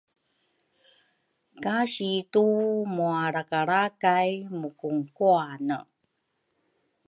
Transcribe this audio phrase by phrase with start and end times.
[1.63, 2.45] ka situ
[2.95, 5.79] mualrakalrakay mukungkuane.